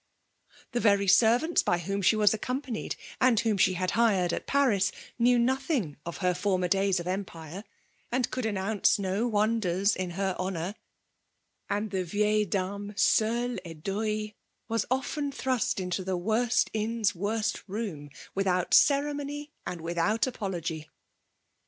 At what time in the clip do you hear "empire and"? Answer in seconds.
7.05-8.27